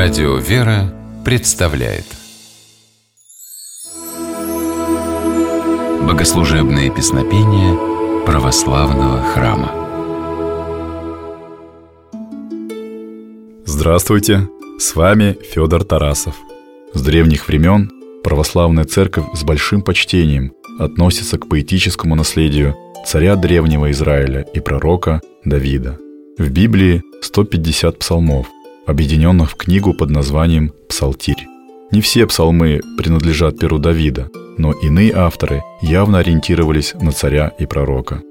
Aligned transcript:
Радио 0.00 0.36
«Вера» 0.36 0.94
представляет 1.24 2.04
Богослужебные 6.06 6.94
песнопения 6.94 8.24
православного 8.24 9.20
храма 9.22 9.72
Здравствуйте! 13.64 14.48
С 14.78 14.94
вами 14.94 15.36
Федор 15.42 15.82
Тарасов. 15.82 16.36
С 16.94 17.02
древних 17.02 17.48
времен 17.48 17.90
православная 18.22 18.84
церковь 18.84 19.26
с 19.34 19.42
большим 19.42 19.82
почтением 19.82 20.52
относится 20.78 21.38
к 21.38 21.48
поэтическому 21.48 22.14
наследию 22.14 22.76
царя 23.04 23.34
древнего 23.34 23.90
Израиля 23.90 24.42
и 24.54 24.60
пророка 24.60 25.20
Давида. 25.44 25.98
В 26.38 26.50
Библии 26.50 27.02
150 27.20 27.98
псалмов, 27.98 28.46
объединенных 28.88 29.52
в 29.52 29.54
книгу 29.56 29.94
под 29.94 30.10
названием 30.10 30.72
«Псалтирь». 30.88 31.46
Не 31.90 32.00
все 32.00 32.26
псалмы 32.26 32.80
принадлежат 32.96 33.58
перу 33.58 33.78
Давида, 33.78 34.28
но 34.56 34.72
иные 34.72 35.12
авторы 35.14 35.62
явно 35.80 36.18
ориентировались 36.18 36.94
на 36.94 37.12
царя 37.12 37.52
и 37.58 37.66
пророка. 37.66 38.22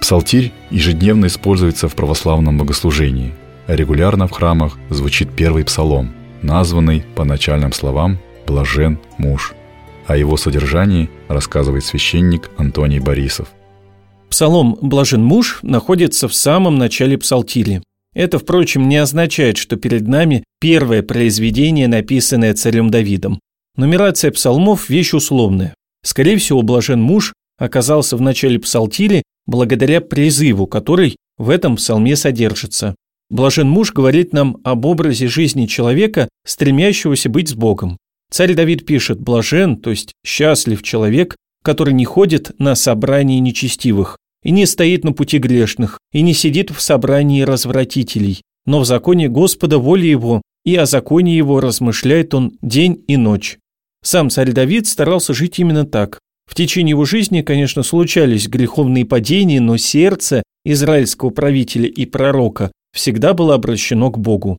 Псалтирь 0.00 0.52
ежедневно 0.70 1.26
используется 1.26 1.88
в 1.88 1.94
православном 1.94 2.58
богослужении, 2.58 3.34
регулярно 3.66 4.26
в 4.26 4.30
храмах 4.30 4.78
звучит 4.90 5.30
первый 5.34 5.64
псалом, 5.64 6.10
названный 6.42 7.04
по 7.14 7.24
начальным 7.24 7.72
словам 7.72 8.18
«Блажен 8.46 8.98
муж». 9.18 9.54
О 10.06 10.16
его 10.16 10.36
содержании 10.36 11.10
рассказывает 11.28 11.84
священник 11.84 12.50
Антоний 12.56 12.98
Борисов. 12.98 13.48
Псалом 14.30 14.78
«Блажен 14.80 15.22
муж» 15.22 15.58
находится 15.62 16.28
в 16.28 16.34
самом 16.34 16.76
начале 16.76 17.18
псалтири. 17.18 17.82
Это, 18.18 18.40
впрочем, 18.40 18.88
не 18.88 18.96
означает, 18.96 19.58
что 19.58 19.76
перед 19.76 20.08
нами 20.08 20.42
первое 20.58 21.04
произведение, 21.04 21.86
написанное 21.86 22.52
царем 22.52 22.90
Давидом. 22.90 23.38
Нумерация 23.76 24.32
псалмов– 24.32 24.88
вещь 24.90 25.14
условная. 25.14 25.72
Скорее 26.02 26.36
всего, 26.36 26.62
блажен 26.62 27.00
муж 27.00 27.32
оказался 27.58 28.16
в 28.16 28.20
начале 28.20 28.58
псалтири 28.58 29.22
благодаря 29.46 30.00
призыву, 30.00 30.66
который 30.66 31.14
в 31.38 31.48
этом 31.48 31.76
псалме 31.76 32.16
содержится. 32.16 32.96
Блажен 33.30 33.68
муж 33.68 33.92
говорит 33.92 34.32
нам 34.32 34.56
об 34.64 34.84
образе 34.84 35.28
жизни 35.28 35.66
человека, 35.66 36.28
стремящегося 36.44 37.28
быть 37.28 37.50
с 37.50 37.54
Богом. 37.54 37.98
Царь 38.32 38.54
Давид 38.54 38.84
пишет 38.84 39.20
«блажен», 39.20 39.76
то 39.76 39.90
есть 39.90 40.12
«счастлив 40.26 40.82
человек, 40.82 41.36
который 41.62 41.94
не 41.94 42.04
ходит 42.04 42.50
на 42.58 42.74
собрании 42.74 43.38
нечестивых, 43.38 44.18
и 44.42 44.50
не 44.50 44.66
стоит 44.66 45.04
на 45.04 45.12
пути 45.12 45.38
грешных, 45.38 45.98
и 46.12 46.22
не 46.22 46.34
сидит 46.34 46.70
в 46.70 46.80
собрании 46.80 47.42
развратителей, 47.42 48.42
но 48.66 48.80
в 48.80 48.84
законе 48.84 49.28
Господа 49.28 49.78
воли 49.78 50.06
его, 50.06 50.42
и 50.64 50.76
о 50.76 50.86
законе 50.86 51.36
его 51.36 51.60
размышляет 51.60 52.34
он 52.34 52.52
день 52.62 53.02
и 53.08 53.16
ночь. 53.16 53.58
Сам 54.02 54.30
царь 54.30 54.52
Давид 54.52 54.86
старался 54.86 55.34
жить 55.34 55.58
именно 55.58 55.84
так. 55.84 56.18
В 56.46 56.54
течение 56.54 56.90
его 56.90 57.04
жизни, 57.04 57.42
конечно, 57.42 57.82
случались 57.82 58.48
греховные 58.48 59.04
падения, 59.04 59.60
но 59.60 59.76
сердце 59.76 60.42
израильского 60.64 61.30
правителя 61.30 61.88
и 61.88 62.06
пророка 62.06 62.72
всегда 62.92 63.34
было 63.34 63.54
обращено 63.54 64.10
к 64.10 64.18
Богу. 64.18 64.58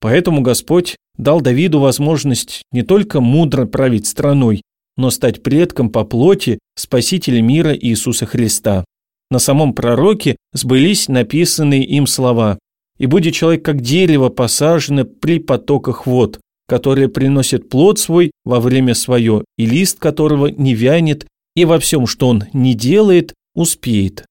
Поэтому 0.00 0.40
Господь 0.40 0.96
дал 1.16 1.40
Давиду 1.40 1.80
возможность 1.80 2.62
не 2.72 2.82
только 2.82 3.20
мудро 3.20 3.66
править 3.66 4.06
страной, 4.06 4.62
но 4.96 5.10
стать 5.10 5.42
предком 5.42 5.90
по 5.90 6.04
плоти 6.04 6.58
Спасителя 6.76 7.42
мира 7.42 7.74
Иисуса 7.74 8.26
Христа 8.26 8.84
на 9.30 9.38
самом 9.38 9.74
пророке 9.74 10.36
сбылись 10.52 11.08
написанные 11.08 11.84
им 11.84 12.06
слова. 12.06 12.58
«И 12.98 13.06
будет 13.06 13.34
человек, 13.34 13.64
как 13.64 13.80
дерево, 13.80 14.28
посажено 14.28 15.04
при 15.04 15.38
потоках 15.38 16.06
вод, 16.06 16.40
которое 16.68 17.08
приносит 17.08 17.68
плод 17.68 17.98
свой 17.98 18.32
во 18.44 18.60
время 18.60 18.94
свое, 18.94 19.44
и 19.56 19.66
лист 19.66 19.98
которого 19.98 20.48
не 20.48 20.74
вянет, 20.74 21.26
и 21.56 21.64
во 21.64 21.78
всем, 21.78 22.06
что 22.06 22.28
он 22.28 22.44
не 22.52 22.74
делает, 22.74 23.34
успеет». 23.54 24.26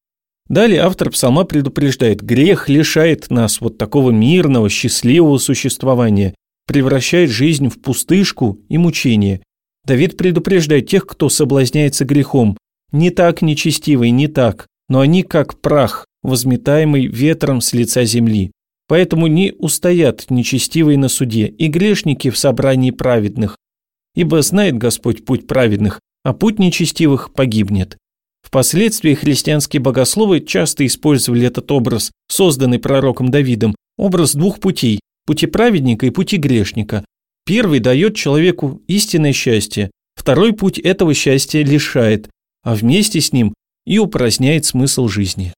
Далее 0.48 0.82
автор 0.82 1.12
псалма 1.12 1.46
предупреждает, 1.46 2.22
грех 2.22 2.70
лишает 2.70 3.30
нас 3.30 3.62
вот 3.62 3.78
такого 3.78 4.12
мирного, 4.12 4.68
счастливого 4.68 5.38
существования, 5.38 6.34
превращает 6.68 7.30
жизнь 7.30 7.70
в 7.70 7.80
пустышку 7.80 8.60
и 8.68 8.78
мучение. 8.78 9.42
Давид 9.86 10.18
предупреждает 10.18 10.88
тех, 10.88 11.06
кто 11.06 11.30
соблазняется 11.30 12.04
грехом. 12.04 12.58
Не 12.92 13.12
так, 13.12 13.42
нечестивый, 13.44 14.10
не 14.10 14.28
так 14.28 14.68
но 14.90 15.00
они 15.00 15.24
как 15.24 15.60
прах, 15.62 16.06
возметаемый 16.24 17.06
ветром 17.06 17.62
с 17.62 17.74
лица 17.74 18.04
земли. 18.04 18.52
Поэтому 18.88 19.28
не 19.28 19.54
устоят 19.58 20.26
нечестивые 20.30 20.98
на 20.98 21.10
суде 21.10 21.46
и 21.46 21.68
грешники 21.68 22.30
в 22.32 22.38
собрании 22.38 22.92
праведных. 22.92 23.56
Ибо 24.16 24.42
знает 24.42 24.78
Господь 24.78 25.24
путь 25.24 25.48
праведных, 25.48 26.00
а 26.24 26.34
путь 26.34 26.60
нечестивых 26.60 27.32
погибнет. 27.34 27.98
Впоследствии 28.42 29.14
христианские 29.14 29.80
богословы 29.80 30.40
часто 30.40 30.86
использовали 30.86 31.46
этот 31.46 31.72
образ, 31.72 32.12
созданный 32.28 32.80
пророком 32.80 33.30
Давидом, 33.30 33.76
образ 33.98 34.34
двух 34.34 34.60
путей– 34.60 35.02
пути 35.28 35.46
праведника 35.46 36.08
и 36.08 36.10
пути 36.10 36.38
грешника. 36.38 37.06
Первый 37.46 37.80
дает 37.80 38.16
человеку 38.16 38.82
истинное 38.88 39.34
счастье, 39.34 39.92
второй 40.16 40.54
путь 40.54 40.80
этого 40.80 41.14
счастья 41.14 41.64
лишает, 41.64 42.30
а 42.64 42.74
вместе 42.74 43.22
с 43.22 43.34
ним 43.34 43.54
и 43.90 43.98
упраздняет 43.98 44.66
смысл 44.66 45.08
жизни. 45.08 45.52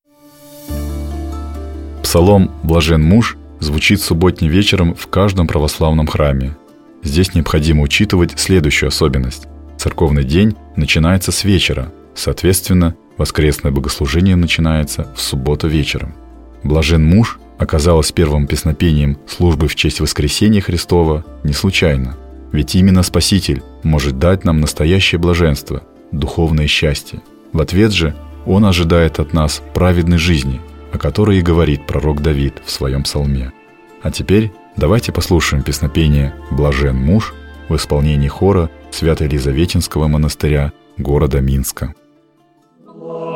Псалом 2.02 2.50
«Блажен 2.64 3.04
муж» 3.04 3.38
звучит 3.60 4.02
субботним 4.02 4.50
вечером 4.50 4.96
в 4.96 5.08
каждом 5.08 5.48
православном 5.48 6.08
храме. 6.08 6.56
Здесь 7.04 7.36
необходимо 7.36 7.82
учитывать 7.84 8.40
следующую 8.40 8.88
особенность. 8.88 9.48
Церковный 9.78 10.24
день 10.24 10.56
начинается 10.78 11.34
с 11.34 11.44
вечера, 11.44 11.92
соответственно, 12.16 12.96
воскресное 13.18 13.72
богослужение 13.74 14.38
начинается 14.38 15.12
в 15.14 15.22
субботу 15.22 15.68
вечером. 15.68 16.16
«Блажен 16.64 17.06
муж» 17.06 17.38
оказалось 17.58 18.14
первым 18.14 18.48
песнопением 18.48 19.18
службы 19.28 19.68
в 19.68 19.76
честь 19.76 20.00
воскресения 20.00 20.62
Христова 20.62 21.26
не 21.44 21.52
случайно. 21.52 22.16
Ведь 22.54 22.76
именно 22.76 23.04
Спаситель 23.04 23.62
может 23.84 24.20
дать 24.20 24.46
нам 24.46 24.62
настоящее 24.62 25.20
блаженство, 25.20 25.84
духовное 26.14 26.68
счастье– 26.68 27.22
в 27.54 27.62
ответ 27.62 27.92
же 27.92 28.16
он 28.46 28.66
ожидает 28.66 29.20
от 29.20 29.34
нас 29.34 29.62
праведной 29.74 30.18
жизни, 30.18 30.62
о 30.92 30.98
которой 30.98 31.40
и 31.40 31.44
говорит 31.44 31.86
пророк 31.86 32.22
Давид 32.22 32.62
в 32.66 32.72
своем 32.72 33.04
псалме. 33.04 33.52
А 34.02 34.12
теперь 34.12 34.52
давайте 34.78 35.12
послушаем 35.12 35.64
песнопение 35.64 36.34
«Блажен 36.50 36.96
муж» 36.96 37.34
в 37.70 37.76
исполнении 37.76 38.28
хора 38.28 38.70
Свято-Елизаветинского 38.92 40.08
монастыря 40.08 40.72
города 40.98 41.40
Минска. 41.40 41.94
Oh. 42.88 43.32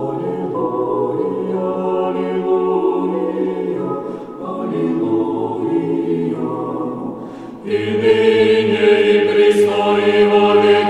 Аллилуйя, 0.08 1.68
аллилуйя, 2.08 3.90
аллилуйя. 4.50 5.70
И 7.64 7.78
ныне, 8.00 8.88
и 9.08 9.22
присно, 9.28 9.82
и 9.98 10.18
во 10.26 10.46
веки 10.60 10.89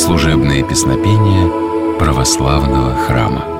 Богослужебные 0.00 0.66
песнопения 0.66 1.98
православного 1.98 2.94
храма. 2.94 3.59